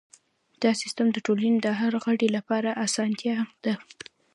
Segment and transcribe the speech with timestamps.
[0.61, 3.73] دا سیستم د ټولنې د هر غړي لپاره اسانتیا ده.